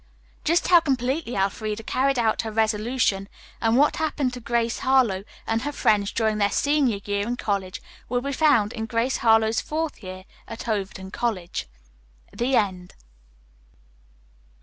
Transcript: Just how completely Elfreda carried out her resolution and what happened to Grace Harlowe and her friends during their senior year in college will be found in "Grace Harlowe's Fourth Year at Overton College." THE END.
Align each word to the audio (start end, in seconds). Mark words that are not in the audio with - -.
Just 0.43 0.69
how 0.69 0.79
completely 0.79 1.35
Elfreda 1.35 1.83
carried 1.83 2.17
out 2.17 2.41
her 2.41 2.51
resolution 2.51 3.29
and 3.61 3.77
what 3.77 3.97
happened 3.97 4.33
to 4.33 4.39
Grace 4.39 4.79
Harlowe 4.79 5.23
and 5.45 5.61
her 5.61 5.71
friends 5.71 6.11
during 6.11 6.39
their 6.39 6.49
senior 6.49 6.99
year 7.05 7.27
in 7.27 7.37
college 7.37 7.79
will 8.09 8.21
be 8.21 8.33
found 8.33 8.73
in 8.73 8.87
"Grace 8.87 9.17
Harlowe's 9.17 9.61
Fourth 9.61 10.01
Year 10.01 10.25
at 10.47 10.67
Overton 10.67 11.11
College." 11.11 11.67
THE 12.33 12.55
END. 12.55 12.95